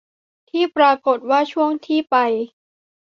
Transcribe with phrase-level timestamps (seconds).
[0.47, 2.15] แต่ปรากฎว่าช่วงที่ไป